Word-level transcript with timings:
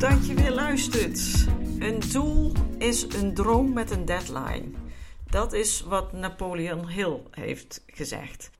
Dat 0.00 0.26
je 0.26 0.34
weer 0.34 0.52
luistert. 0.52 1.46
Een 1.78 2.00
doel 2.12 2.52
is 2.78 3.02
een 3.02 3.34
droom 3.34 3.72
met 3.72 3.90
een 3.90 4.04
deadline. 4.04 4.70
Dat 5.30 5.52
is 5.52 5.80
wat 5.80 6.12
Napoleon 6.12 6.88
Hill 6.88 7.20
heeft 7.30 7.84
gezegd. 7.86 8.50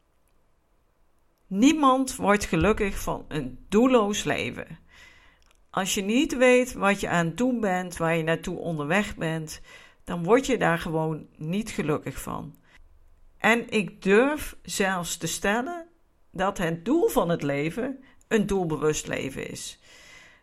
Niemand 1.46 2.16
wordt 2.16 2.44
gelukkig 2.44 2.98
van 2.98 3.24
een 3.28 3.64
doelloos 3.68 4.24
leven. 4.24 4.78
Als 5.70 5.94
je 5.94 6.02
niet 6.02 6.36
weet 6.36 6.72
wat 6.72 7.00
je 7.00 7.08
aan 7.08 7.26
het 7.26 7.36
doen 7.36 7.60
bent, 7.60 7.96
waar 7.96 8.16
je 8.16 8.22
naartoe 8.22 8.58
onderweg 8.58 9.16
bent, 9.16 9.60
dan 10.04 10.24
word 10.24 10.46
je 10.46 10.58
daar 10.58 10.78
gewoon 10.78 11.26
niet 11.36 11.70
gelukkig 11.70 12.22
van. 12.22 12.54
En 13.38 13.70
ik 13.70 14.02
durf 14.02 14.56
zelfs 14.62 15.16
te 15.16 15.26
stellen 15.26 15.86
dat 16.30 16.58
het 16.58 16.84
doel 16.84 17.08
van 17.08 17.28
het 17.28 17.42
leven 17.42 18.04
een 18.28 18.46
doelbewust 18.46 19.06
leven 19.06 19.50
is. 19.50 19.79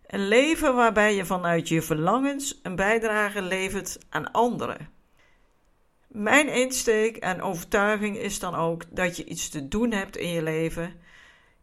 Een 0.07 0.27
leven 0.27 0.75
waarbij 0.75 1.15
je 1.15 1.25
vanuit 1.25 1.67
je 1.67 1.81
verlangens 1.81 2.59
een 2.63 2.75
bijdrage 2.75 3.41
levert 3.41 3.97
aan 4.09 4.31
anderen. 4.31 4.89
Mijn 6.07 6.47
insteek 6.47 7.17
en 7.17 7.41
overtuiging 7.41 8.17
is 8.17 8.39
dan 8.39 8.55
ook 8.55 8.83
dat 8.89 9.17
je 9.17 9.25
iets 9.25 9.49
te 9.49 9.67
doen 9.67 9.91
hebt 9.91 10.17
in 10.17 10.29
je 10.29 10.43
leven, 10.43 10.99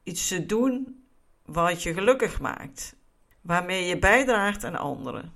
iets 0.03 0.29
te 0.29 0.47
doen 0.47 1.05
wat 1.45 1.83
je 1.83 1.95
gelukkig 1.95 2.41
maakt, 2.41 2.97
waarmee 3.41 3.87
je 3.87 3.99
bijdraagt 3.99 4.65
aan 4.65 4.77
anderen. 4.77 5.33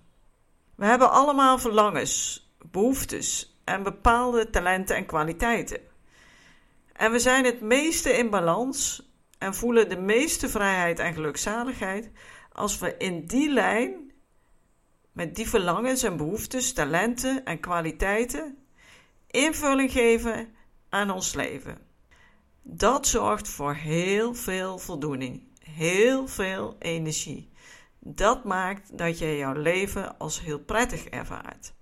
We 0.74 0.86
hebben 0.86 1.10
allemaal 1.10 1.58
verlangens, 1.58 2.48
behoeftes 2.70 3.58
en 3.64 3.82
bepaalde 3.82 4.50
talenten 4.50 4.96
en 4.96 5.06
kwaliteiten. 5.06 5.80
En 6.92 7.12
we 7.12 7.18
zijn 7.18 7.44
het 7.44 7.60
meeste 7.60 8.10
in 8.10 8.30
balans 8.30 9.10
en 9.38 9.54
voelen 9.54 9.88
de 9.88 10.00
meeste 10.00 10.48
vrijheid 10.48 10.98
en 10.98 11.14
gelukzaligheid 11.14 12.10
als 12.58 12.78
we 12.78 12.96
in 12.96 13.26
die 13.26 13.50
lijn 13.50 14.12
met 15.12 15.34
die 15.34 15.48
verlangens 15.48 16.02
en 16.02 16.16
behoeftes, 16.16 16.72
talenten 16.72 17.44
en 17.44 17.60
kwaliteiten 17.60 18.58
invulling 19.30 19.92
geven 19.92 20.54
aan 20.88 21.10
ons 21.10 21.34
leven. 21.34 21.78
Dat 22.62 23.06
zorgt 23.06 23.48
voor 23.48 23.74
heel 23.74 24.34
veel 24.34 24.78
voldoening, 24.78 25.42
heel 25.60 26.28
veel 26.28 26.76
energie. 26.78 27.50
Dat 27.98 28.44
maakt 28.44 28.98
dat 28.98 29.18
je 29.18 29.36
jouw 29.36 29.54
leven 29.54 30.18
als 30.18 30.40
heel 30.40 30.58
prettig 30.58 31.04
ervaart. 31.04 31.74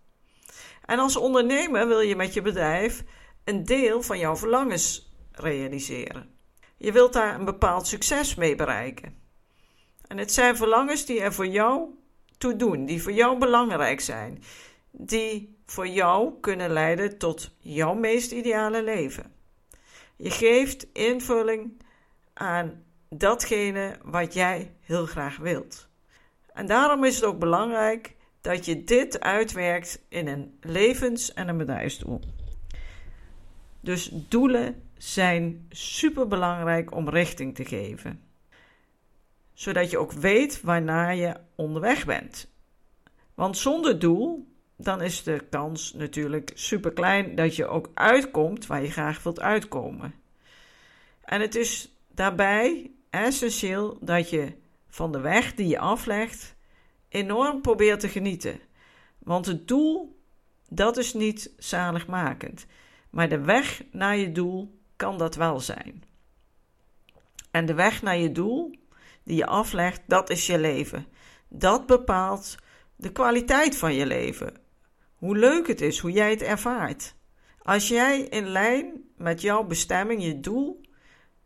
En 0.85 0.99
als 0.99 1.17
ondernemer 1.17 1.89
wil 1.89 2.01
je 2.01 2.17
met 2.17 2.35
je 2.35 2.43
bedrijf 2.43 3.05
een 3.45 3.65
deel 3.65 4.03
van 4.03 4.19
jouw 4.19 4.37
verlangens 4.37 5.13
realiseren. 5.33 6.31
Je 6.77 6.93
wilt 6.93 7.13
daar 7.13 7.35
een 7.35 7.45
bepaald 7.45 7.87
succes 7.87 8.35
mee 8.35 8.55
bereiken. 8.55 9.26
En 10.09 10.19
het 10.19 10.33
zijn 10.33 10.57
verlangens 10.57 11.05
die 11.05 11.21
er 11.21 11.33
voor 11.33 11.47
jou 11.47 11.89
toe 12.39 12.57
doen, 12.57 12.87
die 12.87 13.03
voor 13.03 13.13
jou 13.13 13.39
belangrijk 13.39 14.01
zijn, 14.01 14.43
die 14.91 15.57
voor 15.67 15.89
jou 15.89 16.41
kunnen 16.41 16.71
leiden 16.71 17.19
tot 17.19 17.51
jouw 17.59 17.95
meest 17.95 18.33
ideale 18.33 18.83
leven. 18.83 19.33
Je 20.17 20.31
geeft 20.31 20.87
invulling 20.93 21.83
aan 22.33 22.85
datgene 23.09 23.99
wat 24.03 24.35
jij 24.35 24.75
heel 24.81 25.07
graag 25.07 25.37
wilt. 25.37 25.89
En 26.53 26.67
daarom 26.67 27.05
is 27.05 27.15
het 27.15 27.25
ook 27.25 27.39
belangrijk 27.39 28.17
dat 28.41 28.65
je 28.65 28.85
dit 28.85 29.21
uitwerkt 29.21 30.03
in 30.09 30.29
een 30.29 30.59
levens- 30.61 31.33
en 31.33 31.49
een 31.49 31.57
bedrijfsdoel. 31.57 32.21
Dus 33.81 34.11
doelen 34.13 34.83
zijn 34.97 35.67
super 35.71 36.29
belangrijk 36.29 36.95
om 36.95 37.09
richting 37.09 37.55
te 37.55 37.65
geven, 37.65 38.21
zodat 39.57 39.91
je 39.91 39.99
ook 39.99 40.13
weet 40.13 40.61
waarnaar 40.61 41.17
je 41.17 41.35
onderweg 41.55 42.05
bent. 42.05 42.49
Want 43.35 43.59
zonder 43.59 43.99
doel, 43.99 44.47
dan 44.77 45.03
is 45.03 45.23
de 45.23 45.45
kans 45.51 45.93
natuurlijk 45.93 46.51
super 46.55 46.93
klein 46.93 47.35
dat 47.35 47.57
je 47.57 47.67
ook 47.67 47.91
uitkomt 47.95 48.67
waar 48.67 48.83
je 48.83 48.91
graag 48.91 49.23
wilt 49.23 49.41
uitkomen. 49.41 50.15
En 51.23 51.41
het 51.41 51.55
is 51.55 51.93
daarbij 52.15 52.91
essentieel 53.11 53.99
dat 54.01 54.31
je 54.31 54.53
van 54.89 55.13
de 55.13 55.21
weg 55.21 55.55
die 55.55 55.69
je 55.69 55.79
aflegt 55.79 56.57
enorm 57.09 57.61
probeert 57.61 58.01
te 58.01 58.09
genieten. 58.09 58.61
Want 59.19 59.47
het 59.47 59.69
doel, 59.69 60.21
dat 60.69 60.97
is 60.97 61.15
niet 61.15 61.53
zaligmakend. 61.59 62.67
Maar 63.11 63.29
de 63.29 63.41
weg 63.41 63.83
naar 63.91 64.17
je 64.17 64.33
doel 64.33 64.79
kan 64.97 65.19
dat 65.19 65.35
wel 65.35 65.61
zijn. 65.61 66.05
En 67.51 67.67
de 67.67 67.75
weg 67.75 68.03
naar 68.03 68.19
je 68.19 68.33
doel, 68.33 68.75
die 69.27 69.37
je 69.37 69.47
aflegt, 69.47 70.01
dat 70.07 70.31
is 70.31 70.47
je 70.47 70.59
leven. 70.59 71.07
Dat 71.49 71.87
bepaalt 71.87 72.57
de 72.97 73.13
kwaliteit 73.13 73.77
van 73.77 73.95
je 73.95 74.07
leven. 74.07 74.55
Hoe 75.15 75.37
leuk 75.37 75.67
het 75.67 75.81
is, 75.81 75.99
hoe 75.99 76.11
jij 76.11 76.31
het 76.31 76.43
ervaart. 76.43 77.15
Als 77.63 77.89
jij 77.89 78.21
in 78.21 78.47
lijn 78.47 79.05
met 79.17 79.41
jouw 79.41 79.65
bestemming, 79.65 80.23
je 80.23 80.41
doel, 80.41 80.81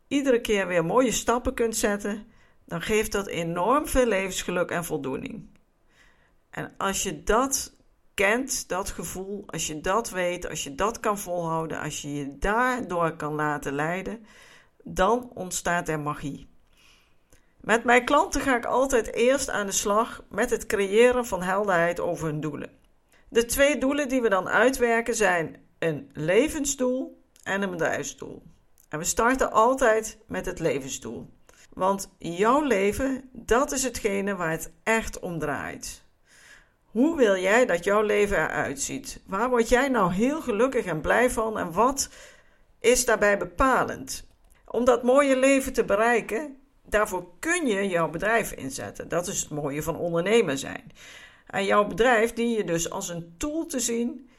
iedere 0.07 0.41
keer 0.41 0.67
weer 0.67 0.85
mooie 0.85 1.11
stappen 1.11 1.53
kunt 1.53 1.75
zetten, 1.75 2.27
dan 2.65 2.81
geeft 2.81 3.11
dat 3.11 3.27
enorm 3.27 3.87
veel 3.87 4.05
levensgeluk 4.05 4.71
en 4.71 4.85
voldoening. 4.85 5.49
En 6.49 6.73
als 6.77 7.03
je 7.03 7.23
dat 7.23 7.73
kent, 8.13 8.69
dat 8.69 8.89
gevoel, 8.89 9.43
als 9.47 9.67
je 9.67 9.81
dat 9.81 10.09
weet, 10.09 10.49
als 10.49 10.63
je 10.63 10.75
dat 10.75 10.99
kan 10.99 11.17
volhouden, 11.17 11.79
als 11.79 12.01
je 12.01 12.13
je 12.13 12.37
daardoor 12.37 13.15
kan 13.15 13.33
laten 13.33 13.73
leiden, 13.73 14.25
dan 14.83 15.31
ontstaat 15.33 15.89
er 15.89 15.99
magie. 15.99 16.50
Met 17.61 17.83
mijn 17.83 18.05
klanten 18.05 18.41
ga 18.41 18.57
ik 18.57 18.65
altijd 18.65 19.13
eerst 19.13 19.49
aan 19.49 19.65
de 19.65 19.71
slag 19.71 20.23
met 20.29 20.49
het 20.49 20.65
creëren 20.65 21.25
van 21.25 21.41
helderheid 21.41 21.99
over 21.99 22.27
hun 22.27 22.41
doelen. 22.41 22.69
De 23.29 23.45
twee 23.45 23.77
doelen 23.77 24.09
die 24.09 24.21
we 24.21 24.29
dan 24.29 24.49
uitwerken 24.49 25.15
zijn 25.15 25.55
een 25.79 26.09
levensdoel 26.13 27.23
en 27.43 27.61
een 27.61 27.71
bedrijfsdoel. 27.71 28.43
En 28.89 28.99
we 28.99 29.05
starten 29.05 29.51
altijd 29.51 30.17
met 30.27 30.45
het 30.45 30.59
levensdoel. 30.59 31.29
Want 31.73 32.09
jouw 32.17 32.61
leven, 32.61 33.29
dat 33.31 33.71
is 33.71 33.83
hetgene 33.83 34.35
waar 34.35 34.51
het 34.51 34.71
echt 34.83 35.19
om 35.19 35.39
draait. 35.39 36.03
Hoe 36.85 37.17
wil 37.17 37.37
jij 37.37 37.65
dat 37.65 37.83
jouw 37.83 38.01
leven 38.01 38.37
eruit 38.37 38.81
ziet? 38.81 39.21
Waar 39.27 39.49
word 39.49 39.69
jij 39.69 39.87
nou 39.87 40.13
heel 40.13 40.41
gelukkig 40.41 40.85
en 40.85 41.01
blij 41.01 41.29
van 41.29 41.57
en 41.57 41.71
wat 41.71 42.09
is 42.79 43.05
daarbij 43.05 43.37
bepalend? 43.37 44.27
Om 44.65 44.85
dat 44.85 45.03
mooie 45.03 45.35
leven 45.35 45.73
te 45.73 45.83
bereiken, 45.83 46.60
daarvoor 46.91 47.25
kun 47.39 47.67
je 47.67 47.87
jouw 47.87 48.09
bedrijf 48.09 48.51
inzetten. 48.51 49.09
Dat 49.09 49.27
is 49.27 49.41
het 49.41 49.49
mooie 49.49 49.83
van 49.83 49.95
ondernemer 49.95 50.57
zijn. 50.57 50.91
En 51.47 51.65
jouw 51.65 51.87
bedrijf 51.87 52.33
dien 52.33 52.51
je 52.51 52.63
dus 52.63 52.89
als 52.89 53.09
een 53.09 53.33
tool 53.37 53.65
te 53.65 53.79
zien 53.79 54.29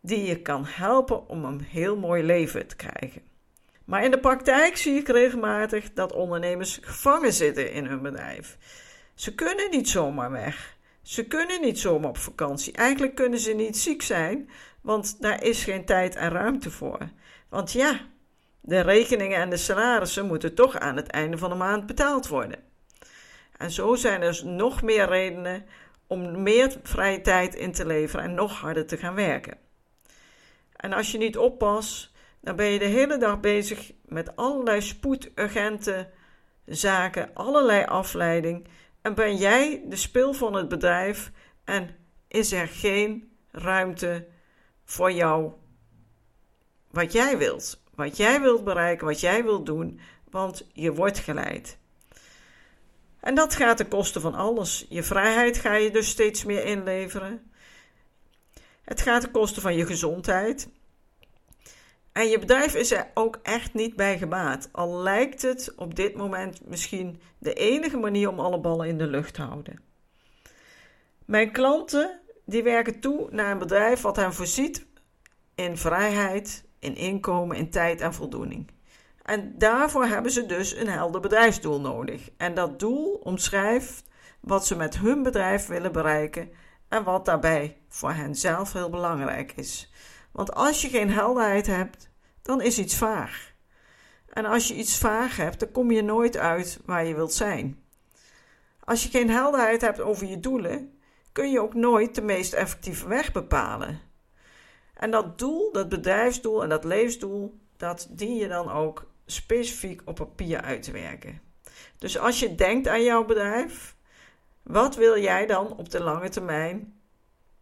die 0.00 0.24
je 0.24 0.42
kan 0.42 0.64
helpen 0.66 1.28
om 1.28 1.44
een 1.44 1.60
heel 1.60 1.96
mooi 1.96 2.22
leven 2.22 2.66
te 2.66 2.76
krijgen. 2.76 3.22
Maar 3.84 4.04
in 4.04 4.10
de 4.10 4.20
praktijk 4.20 4.76
zie 4.76 4.94
ik 4.94 5.08
regelmatig 5.08 5.92
dat 5.92 6.12
ondernemers 6.12 6.78
gevangen 6.82 7.32
zitten 7.32 7.72
in 7.72 7.86
hun 7.86 8.02
bedrijf. 8.02 8.56
Ze 9.14 9.34
kunnen 9.34 9.70
niet 9.70 9.88
zomaar 9.88 10.30
weg. 10.30 10.76
Ze 11.02 11.26
kunnen 11.26 11.60
niet 11.60 11.78
zomaar 11.78 12.08
op 12.08 12.18
vakantie. 12.18 12.72
Eigenlijk 12.72 13.14
kunnen 13.14 13.38
ze 13.38 13.52
niet 13.52 13.76
ziek 13.76 14.02
zijn, 14.02 14.50
want 14.80 15.22
daar 15.22 15.42
is 15.42 15.64
geen 15.64 15.84
tijd 15.84 16.16
en 16.16 16.30
ruimte 16.30 16.70
voor. 16.70 17.08
Want 17.48 17.72
ja, 17.72 18.00
de 18.66 18.80
rekeningen 18.80 19.38
en 19.38 19.50
de 19.50 19.56
salarissen 19.56 20.26
moeten 20.26 20.54
toch 20.54 20.78
aan 20.78 20.96
het 20.96 21.06
einde 21.06 21.38
van 21.38 21.50
de 21.50 21.56
maand 21.56 21.86
betaald 21.86 22.28
worden. 22.28 22.58
En 23.56 23.70
zo 23.70 23.94
zijn 23.94 24.22
er 24.22 24.40
nog 24.44 24.82
meer 24.82 25.08
redenen 25.08 25.66
om 26.06 26.42
meer 26.42 26.76
vrije 26.82 27.20
tijd 27.20 27.54
in 27.54 27.72
te 27.72 27.86
leveren 27.86 28.24
en 28.24 28.34
nog 28.34 28.60
harder 28.60 28.86
te 28.86 28.96
gaan 28.96 29.14
werken. 29.14 29.58
En 30.76 30.92
als 30.92 31.12
je 31.12 31.18
niet 31.18 31.36
oppast, 31.36 32.12
dan 32.40 32.56
ben 32.56 32.66
je 32.66 32.78
de 32.78 32.84
hele 32.84 33.18
dag 33.18 33.40
bezig 33.40 33.92
met 34.04 34.36
allerlei 34.36 34.80
spoedurgente 34.80 36.10
zaken, 36.64 37.30
allerlei 37.34 37.84
afleiding 37.84 38.68
en 39.02 39.14
ben 39.14 39.36
jij 39.36 39.82
de 39.88 39.96
spil 39.96 40.32
van 40.32 40.54
het 40.54 40.68
bedrijf 40.68 41.30
en 41.64 41.96
is 42.28 42.52
er 42.52 42.68
geen 42.68 43.36
ruimte 43.50 44.26
voor 44.84 45.12
jou 45.12 45.52
wat 46.90 47.12
jij 47.12 47.38
wilt. 47.38 47.84
Wat 47.96 48.16
jij 48.16 48.40
wilt 48.40 48.64
bereiken, 48.64 49.06
wat 49.06 49.20
jij 49.20 49.44
wilt 49.44 49.66
doen, 49.66 50.00
want 50.30 50.66
je 50.72 50.94
wordt 50.94 51.18
geleid. 51.18 51.78
En 53.20 53.34
dat 53.34 53.54
gaat 53.54 53.76
ten 53.76 53.88
koste 53.88 54.20
van 54.20 54.34
alles. 54.34 54.86
Je 54.88 55.02
vrijheid 55.02 55.58
ga 55.58 55.74
je 55.74 55.90
dus 55.90 56.08
steeds 56.08 56.44
meer 56.44 56.64
inleveren. 56.64 57.50
Het 58.84 59.00
gaat 59.00 59.20
ten 59.20 59.30
koste 59.30 59.60
van 59.60 59.74
je 59.74 59.86
gezondheid. 59.86 60.68
En 62.12 62.28
je 62.28 62.38
bedrijf 62.38 62.74
is 62.74 62.92
er 62.92 63.10
ook 63.14 63.38
echt 63.42 63.74
niet 63.74 63.96
bij 63.96 64.18
gebaat. 64.18 64.68
Al 64.72 64.96
lijkt 64.96 65.42
het 65.42 65.72
op 65.76 65.94
dit 65.94 66.16
moment 66.16 66.60
misschien 66.68 67.20
de 67.38 67.54
enige 67.54 67.96
manier 67.96 68.28
om 68.28 68.40
alle 68.40 68.60
ballen 68.60 68.88
in 68.88 68.98
de 68.98 69.06
lucht 69.06 69.34
te 69.34 69.42
houden. 69.42 69.80
Mijn 71.24 71.52
klanten 71.52 72.20
die 72.44 72.62
werken 72.62 73.00
toe 73.00 73.28
naar 73.30 73.50
een 73.50 73.58
bedrijf 73.58 74.00
wat 74.00 74.16
hen 74.16 74.34
voorziet 74.34 74.86
in 75.54 75.76
vrijheid, 75.76 76.64
in 76.78 76.96
inkomen, 76.96 77.56
in 77.56 77.70
tijd 77.70 78.00
en 78.00 78.14
voldoening. 78.14 78.70
En 79.22 79.58
daarvoor 79.58 80.04
hebben 80.04 80.32
ze 80.32 80.46
dus 80.46 80.76
een 80.76 80.88
helder 80.88 81.20
bedrijfsdoel 81.20 81.80
nodig. 81.80 82.30
En 82.36 82.54
dat 82.54 82.78
doel 82.78 83.20
omschrijft 83.22 84.04
wat 84.40 84.66
ze 84.66 84.76
met 84.76 84.98
hun 84.98 85.22
bedrijf 85.22 85.66
willen 85.66 85.92
bereiken 85.92 86.50
en 86.88 87.04
wat 87.04 87.24
daarbij 87.24 87.76
voor 87.88 88.12
hen 88.12 88.34
zelf 88.34 88.72
heel 88.72 88.90
belangrijk 88.90 89.52
is. 89.52 89.92
Want 90.32 90.54
als 90.54 90.82
je 90.82 90.88
geen 90.88 91.10
helderheid 91.10 91.66
hebt, 91.66 92.10
dan 92.42 92.60
is 92.60 92.78
iets 92.78 92.96
vaag. 92.96 93.54
En 94.28 94.44
als 94.44 94.68
je 94.68 94.74
iets 94.74 94.98
vaag 94.98 95.36
hebt, 95.36 95.60
dan 95.60 95.70
kom 95.70 95.90
je 95.90 96.02
nooit 96.02 96.36
uit 96.36 96.80
waar 96.84 97.04
je 97.04 97.14
wilt 97.14 97.32
zijn. 97.32 97.84
Als 98.80 99.02
je 99.02 99.08
geen 99.08 99.30
helderheid 99.30 99.80
hebt 99.80 100.00
over 100.00 100.26
je 100.26 100.40
doelen, 100.40 100.98
kun 101.32 101.50
je 101.50 101.60
ook 101.60 101.74
nooit 101.74 102.14
de 102.14 102.22
meest 102.22 102.52
effectieve 102.52 103.08
weg 103.08 103.32
bepalen. 103.32 104.00
En 104.96 105.10
dat 105.10 105.38
doel, 105.38 105.72
dat 105.72 105.88
bedrijfsdoel 105.88 106.62
en 106.62 106.68
dat 106.68 106.84
levensdoel, 106.84 107.58
dat 107.76 108.06
dien 108.10 108.36
je 108.36 108.48
dan 108.48 108.70
ook 108.70 109.10
specifiek 109.26 110.02
op 110.04 110.14
papier 110.14 110.60
uit 110.60 110.82
te 110.82 110.92
werken. 110.92 111.40
Dus 111.98 112.18
als 112.18 112.40
je 112.40 112.54
denkt 112.54 112.88
aan 112.88 113.02
jouw 113.02 113.24
bedrijf, 113.24 113.96
wat 114.62 114.96
wil 114.96 115.18
jij 115.18 115.46
dan 115.46 115.76
op 115.76 115.90
de 115.90 116.02
lange 116.02 116.28
termijn 116.28 117.00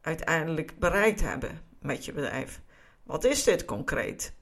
uiteindelijk 0.01 0.79
bereikt 0.79 1.21
hebben 1.21 1.61
met 1.81 2.05
je 2.05 2.13
bedrijf? 2.13 2.61
Wat 3.03 3.25
is 3.25 3.45
dit 3.45 3.65
concreet? 3.65 4.35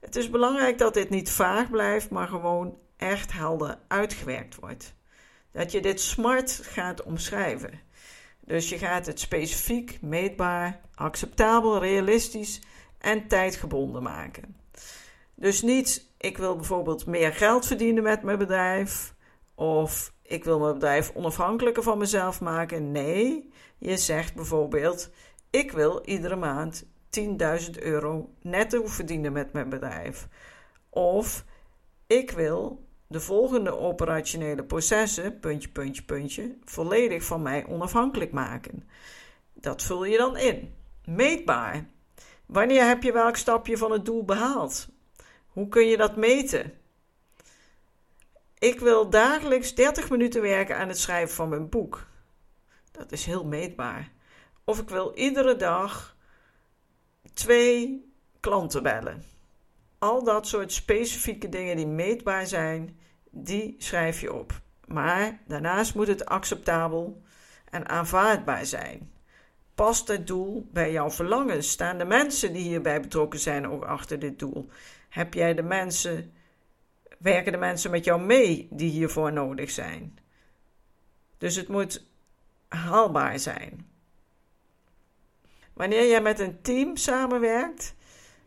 Het 0.00 0.16
is 0.16 0.30
belangrijk 0.30 0.78
dat 0.78 0.94
dit 0.94 1.10
niet 1.10 1.30
vaag 1.30 1.70
blijft, 1.70 2.10
maar 2.10 2.28
gewoon 2.28 2.78
echt 2.96 3.32
helder 3.32 3.78
uitgewerkt 3.88 4.54
wordt. 4.54 4.94
Dat 5.50 5.72
je 5.72 5.80
dit 5.80 6.00
smart 6.00 6.60
gaat 6.62 7.02
omschrijven. 7.02 7.80
Dus 8.44 8.68
je 8.68 8.78
gaat 8.78 9.06
het 9.06 9.20
specifiek, 9.20 9.98
meetbaar, 10.00 10.80
acceptabel, 10.94 11.78
realistisch 11.78 12.60
en 12.98 13.28
tijdgebonden 13.28 14.02
maken. 14.02 14.56
Dus 15.34 15.62
niet, 15.62 16.06
ik 16.18 16.38
wil 16.38 16.56
bijvoorbeeld 16.56 17.06
meer 17.06 17.32
geld 17.32 17.66
verdienen 17.66 18.02
met 18.02 18.22
mijn 18.22 18.38
bedrijf. 18.38 19.14
Of 19.54 20.12
ik 20.22 20.44
wil 20.44 20.58
mijn 20.58 20.72
bedrijf 20.72 21.10
onafhankelijker 21.14 21.82
van 21.82 21.98
mezelf 21.98 22.40
maken. 22.40 22.92
Nee, 22.92 23.50
je 23.78 23.96
zegt 23.96 24.34
bijvoorbeeld, 24.34 25.10
ik 25.50 25.72
wil 25.72 26.02
iedere 26.04 26.36
maand 26.36 26.84
10.000 27.20 27.70
euro 27.78 28.30
netto 28.40 28.86
verdienen 28.86 29.32
met 29.32 29.52
mijn 29.52 29.68
bedrijf. 29.68 30.28
Of 30.88 31.44
ik 32.06 32.30
wil 32.30 32.84
de 33.12 33.20
volgende 33.20 33.78
operationele 33.78 34.64
processen, 34.64 35.40
puntje, 35.40 35.68
puntje, 35.68 36.02
puntje, 36.02 36.56
volledig 36.64 37.24
van 37.24 37.42
mij 37.42 37.66
onafhankelijk 37.66 38.32
maken. 38.32 38.88
Dat 39.52 39.82
vul 39.82 40.04
je 40.04 40.16
dan 40.16 40.36
in. 40.36 40.74
Meetbaar. 41.04 41.86
Wanneer 42.46 42.86
heb 42.86 43.02
je 43.02 43.12
welk 43.12 43.36
stapje 43.36 43.76
van 43.76 43.92
het 43.92 44.04
doel 44.04 44.24
behaald? 44.24 44.88
Hoe 45.46 45.68
kun 45.68 45.86
je 45.86 45.96
dat 45.96 46.16
meten? 46.16 46.72
Ik 48.58 48.80
wil 48.80 49.10
dagelijks 49.10 49.74
30 49.74 50.10
minuten 50.10 50.42
werken 50.42 50.76
aan 50.76 50.88
het 50.88 50.98
schrijven 50.98 51.34
van 51.34 51.48
mijn 51.48 51.68
boek. 51.68 52.06
Dat 52.92 53.12
is 53.12 53.24
heel 53.24 53.44
meetbaar. 53.44 54.12
Of 54.64 54.80
ik 54.80 54.88
wil 54.88 55.12
iedere 55.14 55.56
dag 55.56 56.16
twee 57.34 58.10
klanten 58.40 58.82
bellen. 58.82 59.31
Al 60.02 60.24
dat 60.24 60.46
soort 60.46 60.72
specifieke 60.72 61.48
dingen 61.48 61.76
die 61.76 61.86
meetbaar 61.86 62.46
zijn, 62.46 62.98
die 63.30 63.74
schrijf 63.78 64.20
je 64.20 64.32
op. 64.32 64.60
Maar 64.86 65.40
daarnaast 65.46 65.94
moet 65.94 66.06
het 66.06 66.24
acceptabel 66.24 67.22
en 67.70 67.88
aanvaardbaar 67.88 68.66
zijn. 68.66 69.12
Past 69.74 70.08
het 70.08 70.26
doel 70.26 70.68
bij 70.72 70.92
jouw 70.92 71.10
verlangens? 71.10 71.70
Staan 71.70 71.98
de 71.98 72.04
mensen 72.04 72.52
die 72.52 72.62
hierbij 72.62 73.00
betrokken 73.00 73.38
zijn 73.38 73.68
ook 73.68 73.84
achter 73.84 74.18
dit 74.18 74.38
doel? 74.38 74.68
Heb 75.08 75.34
jij 75.34 75.54
de 75.54 75.62
mensen, 75.62 76.34
werken 77.18 77.52
de 77.52 77.58
mensen 77.58 77.90
met 77.90 78.04
jou 78.04 78.20
mee 78.20 78.68
die 78.70 78.90
hiervoor 78.90 79.32
nodig 79.32 79.70
zijn? 79.70 80.18
Dus 81.38 81.56
het 81.56 81.68
moet 81.68 82.06
haalbaar 82.68 83.38
zijn. 83.38 83.90
Wanneer 85.72 86.08
jij 86.08 86.22
met 86.22 86.38
een 86.40 86.62
team 86.62 86.96
samenwerkt 86.96 87.94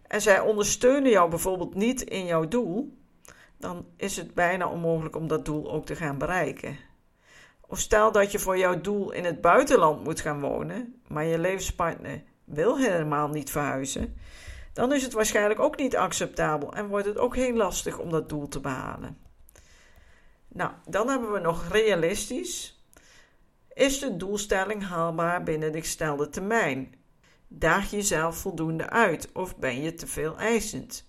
en 0.07 0.21
zij 0.21 0.39
ondersteunen 0.39 1.11
jou 1.11 1.29
bijvoorbeeld 1.29 1.75
niet 1.75 2.01
in 2.01 2.25
jouw 2.25 2.47
doel, 2.47 2.97
dan 3.57 3.85
is 3.97 4.17
het 4.17 4.33
bijna 4.33 4.67
onmogelijk 4.69 5.15
om 5.15 5.27
dat 5.27 5.45
doel 5.45 5.71
ook 5.71 5.85
te 5.85 5.95
gaan 5.95 6.17
bereiken. 6.17 6.77
Of 7.61 7.79
stel 7.79 8.11
dat 8.11 8.31
je 8.31 8.39
voor 8.39 8.57
jouw 8.57 8.81
doel 8.81 9.11
in 9.11 9.25
het 9.25 9.41
buitenland 9.41 10.03
moet 10.03 10.19
gaan 10.21 10.41
wonen, 10.41 11.01
maar 11.07 11.25
je 11.25 11.39
levenspartner 11.39 12.23
wil 12.43 12.77
helemaal 12.77 13.27
niet 13.27 13.51
verhuizen, 13.51 14.15
dan 14.73 14.93
is 14.93 15.03
het 15.03 15.13
waarschijnlijk 15.13 15.59
ook 15.59 15.77
niet 15.77 15.95
acceptabel 15.95 16.73
en 16.73 16.87
wordt 16.87 17.05
het 17.05 17.17
ook 17.17 17.35
heel 17.35 17.53
lastig 17.53 17.97
om 17.99 18.09
dat 18.09 18.29
doel 18.29 18.47
te 18.47 18.59
behalen. 18.59 19.17
Nou, 20.47 20.71
dan 20.89 21.09
hebben 21.09 21.31
we 21.31 21.39
nog 21.39 21.67
realistisch. 21.67 22.83
Is 23.73 23.99
de 23.99 24.17
doelstelling 24.17 24.83
haalbaar 24.83 25.43
binnen 25.43 25.71
de 25.71 25.79
gestelde 25.79 26.29
termijn? 26.29 26.95
Daag 27.57 27.91
jezelf 27.91 28.37
voldoende 28.37 28.89
uit 28.89 29.29
of 29.33 29.57
ben 29.57 29.81
je 29.81 29.93
te 29.93 30.07
veel 30.07 30.37
eisend? 30.37 31.05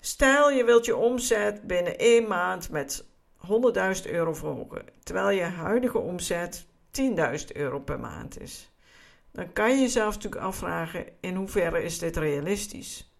Stel 0.00 0.50
je 0.50 0.64
wilt 0.64 0.84
je 0.84 0.96
omzet 0.96 1.62
binnen 1.62 1.98
één 1.98 2.28
maand 2.28 2.70
met 2.70 3.04
100.000 3.46 4.10
euro 4.10 4.34
verhogen, 4.34 4.84
terwijl 5.02 5.30
je 5.30 5.42
huidige 5.42 5.98
omzet 5.98 6.66
10.000 6.90 7.04
euro 7.52 7.80
per 7.80 8.00
maand 8.00 8.40
is. 8.40 8.70
Dan 9.30 9.52
kan 9.52 9.70
je 9.70 9.80
jezelf 9.80 10.14
natuurlijk 10.14 10.42
afvragen 10.42 11.06
in 11.20 11.34
hoeverre 11.34 11.82
is 11.82 11.98
dit 11.98 12.16
realistisch? 12.16 13.14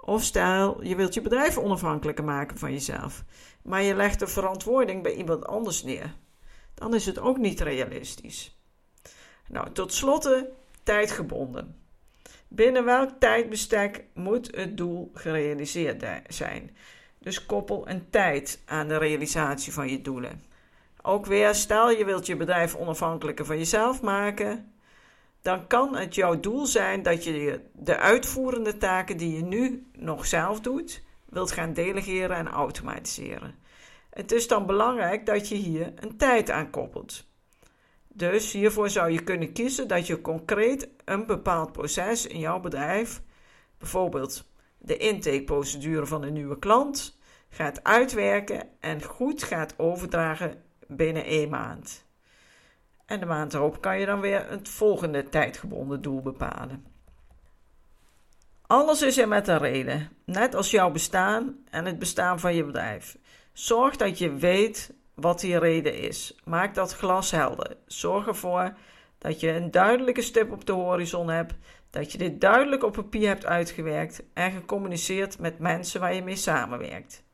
Of 0.00 0.22
stel 0.22 0.82
je 0.82 0.96
wilt 0.96 1.14
je 1.14 1.20
bedrijf 1.20 1.58
onafhankelijker 1.58 2.24
maken 2.24 2.58
van 2.58 2.72
jezelf, 2.72 3.24
maar 3.62 3.82
je 3.82 3.94
legt 3.94 4.18
de 4.18 4.26
verantwoording 4.26 5.02
bij 5.02 5.14
iemand 5.14 5.46
anders 5.46 5.82
neer. 5.82 6.14
Dan 6.74 6.94
is 6.94 7.06
het 7.06 7.18
ook 7.18 7.38
niet 7.38 7.60
realistisch. 7.60 8.55
Nou, 9.48 9.72
tot 9.72 9.92
slotte 9.92 10.50
tijdgebonden. 10.82 11.76
Binnen 12.48 12.84
welk 12.84 13.10
tijdbestek 13.18 14.04
moet 14.14 14.56
het 14.56 14.76
doel 14.76 15.10
gerealiseerd 15.14 16.04
zijn? 16.28 16.76
Dus 17.18 17.46
koppel 17.46 17.88
een 17.88 18.10
tijd 18.10 18.62
aan 18.64 18.88
de 18.88 18.96
realisatie 18.96 19.72
van 19.72 19.88
je 19.88 20.02
doelen. 20.02 20.42
Ook 21.02 21.26
weer, 21.26 21.54
stel 21.54 21.90
je 21.90 22.04
wilt 22.04 22.26
je 22.26 22.36
bedrijf 22.36 22.74
onafhankelijker 22.74 23.44
van 23.44 23.58
jezelf 23.58 24.02
maken, 24.02 24.72
dan 25.42 25.66
kan 25.66 25.96
het 25.96 26.14
jouw 26.14 26.40
doel 26.40 26.66
zijn 26.66 27.02
dat 27.02 27.24
je 27.24 27.60
de 27.72 27.96
uitvoerende 27.96 28.76
taken 28.76 29.16
die 29.16 29.36
je 29.36 29.42
nu 29.42 29.86
nog 29.92 30.26
zelf 30.26 30.60
doet, 30.60 31.02
wilt 31.28 31.52
gaan 31.52 31.72
delegeren 31.72 32.36
en 32.36 32.48
automatiseren. 32.48 33.54
Het 34.10 34.32
is 34.32 34.48
dan 34.48 34.66
belangrijk 34.66 35.26
dat 35.26 35.48
je 35.48 35.54
hier 35.54 35.92
een 35.94 36.16
tijd 36.16 36.50
aan 36.50 36.70
koppelt. 36.70 37.26
Dus 38.16 38.52
hiervoor 38.52 38.90
zou 38.90 39.10
je 39.10 39.22
kunnen 39.22 39.52
kiezen 39.52 39.88
dat 39.88 40.06
je 40.06 40.20
concreet 40.20 40.88
een 41.04 41.26
bepaald 41.26 41.72
proces 41.72 42.26
in 42.26 42.38
jouw 42.38 42.60
bedrijf, 42.60 43.22
bijvoorbeeld 43.78 44.44
de 44.78 44.96
intakeprocedure 44.96 46.06
van 46.06 46.22
een 46.22 46.32
nieuwe 46.32 46.58
klant, 46.58 47.18
gaat 47.48 47.84
uitwerken 47.84 48.68
en 48.80 49.02
goed 49.02 49.42
gaat 49.42 49.74
overdragen 49.78 50.62
binnen 50.86 51.24
één 51.24 51.48
maand. 51.48 52.04
En 53.06 53.20
de 53.20 53.26
maand 53.26 53.54
erop 53.54 53.80
kan 53.80 54.00
je 54.00 54.06
dan 54.06 54.20
weer 54.20 54.48
het 54.48 54.68
volgende 54.68 55.28
tijdgebonden 55.28 56.02
doel 56.02 56.22
bepalen. 56.22 56.84
Alles 58.66 59.02
is 59.02 59.18
er 59.18 59.28
met 59.28 59.48
een 59.48 59.58
reden, 59.58 60.10
net 60.24 60.54
als 60.54 60.70
jouw 60.70 60.90
bestaan 60.90 61.56
en 61.70 61.84
het 61.84 61.98
bestaan 61.98 62.40
van 62.40 62.54
je 62.54 62.64
bedrijf. 62.64 63.18
Zorg 63.52 63.96
dat 63.96 64.18
je 64.18 64.34
weet 64.34 64.94
wat 65.16 65.40
die 65.40 65.58
reden 65.58 65.98
is. 65.98 66.36
Maak 66.44 66.74
dat 66.74 66.94
glashelder. 66.94 67.76
Zorg 67.86 68.26
ervoor 68.26 68.76
dat 69.18 69.40
je 69.40 69.48
een 69.48 69.70
duidelijke 69.70 70.22
stip 70.22 70.52
op 70.52 70.66
de 70.66 70.72
horizon 70.72 71.28
hebt, 71.28 71.54
dat 71.90 72.12
je 72.12 72.18
dit 72.18 72.40
duidelijk 72.40 72.84
op 72.84 72.92
papier 72.92 73.28
hebt 73.28 73.46
uitgewerkt 73.46 74.22
en 74.34 74.52
gecommuniceerd 74.52 75.38
met 75.38 75.58
mensen 75.58 76.00
waar 76.00 76.14
je 76.14 76.22
mee 76.22 76.36
samenwerkt. 76.36 77.24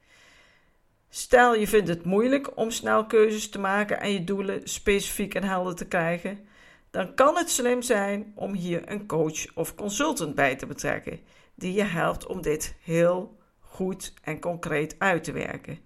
Stel 1.09 1.55
je 1.55 1.69
vindt 1.69 1.89
het 1.89 2.05
moeilijk 2.05 2.57
om 2.57 2.71
snel 2.71 3.07
keuzes 3.07 3.49
te 3.49 3.59
maken 3.59 4.01
en 4.01 4.13
je 4.13 4.25
doelen 4.25 4.69
specifiek 4.69 5.35
en 5.35 5.45
helder 5.45 5.75
te 5.75 5.89
krijgen, 5.89 6.47
dan 6.91 7.15
kan 7.15 7.37
het 7.37 7.51
slim 7.51 7.83
zijn 7.83 8.33
om 8.35 8.55
hier 8.55 8.91
een 8.91 9.07
coach 9.07 9.55
of 9.55 9.75
consultant 9.75 10.35
bij 10.35 10.57
te 10.57 10.67
betrekken, 10.67 11.21
die 11.55 11.73
je 11.73 11.83
helpt 11.83 12.27
om 12.27 12.43
dit 12.43 12.77
heel 12.83 13.39
goed 13.61 14.15
en 14.23 14.41
concreet 14.41 14.95
uit 14.99 15.25
te 15.25 15.33
werken. 15.33 15.79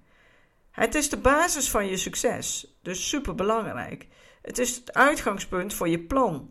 Het 0.76 0.94
is 0.94 1.08
de 1.08 1.16
basis 1.16 1.70
van 1.70 1.86
je 1.86 1.96
succes, 1.96 2.76
dus 2.82 3.08
super 3.08 3.34
belangrijk. 3.34 4.06
Het 4.42 4.58
is 4.58 4.76
het 4.76 4.94
uitgangspunt 4.94 5.74
voor 5.74 5.88
je 5.88 6.00
plan, 6.00 6.50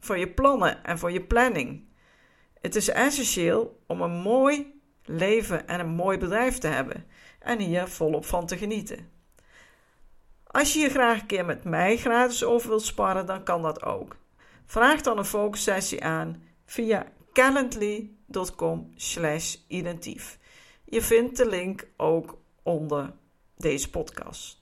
voor 0.00 0.18
je 0.18 0.28
plannen 0.28 0.84
en 0.84 0.98
voor 0.98 1.12
je 1.12 1.22
planning. 1.22 1.84
Het 2.60 2.76
is 2.76 2.88
essentieel 2.88 3.82
om 3.86 4.00
een 4.00 4.20
mooi 4.20 4.80
leven 5.04 5.68
en 5.68 5.80
een 5.80 5.94
mooi 5.94 6.18
bedrijf 6.18 6.58
te 6.58 6.66
hebben 6.66 7.06
en 7.38 7.58
hier 7.58 7.88
volop 7.88 8.24
van 8.24 8.46
te 8.46 8.56
genieten. 8.56 9.10
Als 10.46 10.72
je 10.72 10.78
hier 10.78 10.90
graag 10.90 11.20
een 11.20 11.26
keer 11.26 11.44
met 11.44 11.64
mij 11.64 11.96
gratis 11.96 12.44
over 12.44 12.68
wilt 12.68 12.84
sparren, 12.84 13.26
dan 13.26 13.44
kan 13.44 13.62
dat 13.62 13.82
ook. 13.82 14.16
Vraag 14.66 15.00
dan 15.00 15.18
een 15.18 15.24
focussessie 15.24 16.04
aan 16.04 16.42
via 16.64 17.06
calendly.com 17.32 18.92
slash 18.96 19.56
identief. 19.68 20.38
Je 20.84 21.02
vindt 21.02 21.36
de 21.36 21.48
link 21.48 21.88
ook 21.96 22.38
onder 22.62 23.20
deze 23.62 23.90
podcast. 23.90 24.60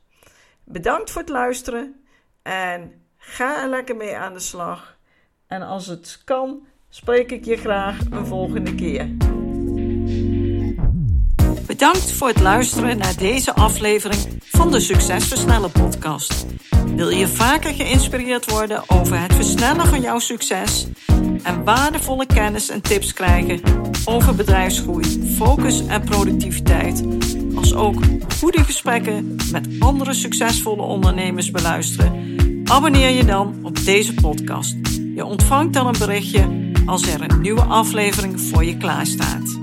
Bedankt 0.64 1.10
voor 1.10 1.20
het 1.20 1.30
luisteren 1.30 2.04
en 2.42 2.92
ga 3.16 3.62
er 3.62 3.68
lekker 3.68 3.96
mee 3.96 4.16
aan 4.16 4.32
de 4.32 4.40
slag. 4.40 4.98
En 5.46 5.62
als 5.62 5.86
het 5.86 6.22
kan, 6.24 6.66
spreek 6.88 7.30
ik 7.30 7.44
je 7.44 7.56
graag 7.56 7.98
een 8.10 8.26
volgende 8.26 8.74
keer. 8.74 9.16
Bedankt 11.66 12.12
voor 12.12 12.28
het 12.28 12.40
luisteren 12.40 12.98
naar 12.98 13.16
deze 13.16 13.54
aflevering 13.54 14.42
van 14.44 14.70
de 14.70 14.80
Succesversnellen 14.80 15.72
podcast. 15.72 16.46
Wil 16.94 17.08
je 17.08 17.28
vaker 17.28 17.74
geïnspireerd 17.74 18.50
worden 18.50 18.82
over 18.86 19.20
het 19.20 19.34
versnellen 19.34 19.86
van 19.86 20.00
jouw 20.00 20.18
succes 20.18 20.86
en 21.42 21.64
waardevolle 21.64 22.26
kennis 22.26 22.68
en 22.68 22.80
tips 22.80 23.12
krijgen 23.12 23.60
over 24.04 24.34
bedrijfsgroei, 24.34 25.34
focus 25.36 25.86
en 25.86 26.02
productiviteit, 26.02 27.04
als 27.54 27.74
ook 27.74 28.02
goede 28.38 28.64
gesprekken 28.64 29.36
met 29.52 29.68
andere 29.78 30.14
succesvolle 30.14 30.82
ondernemers 30.82 31.50
beluisteren? 31.50 32.38
Abonneer 32.64 33.10
je 33.10 33.24
dan 33.24 33.54
op 33.62 33.84
deze 33.84 34.14
podcast. 34.14 34.76
Je 35.14 35.24
ontvangt 35.24 35.74
dan 35.74 35.86
een 35.86 35.98
berichtje 35.98 36.70
als 36.86 37.06
er 37.06 37.20
een 37.20 37.40
nieuwe 37.40 37.62
aflevering 37.62 38.40
voor 38.40 38.64
je 38.64 38.76
klaarstaat. 38.76 39.59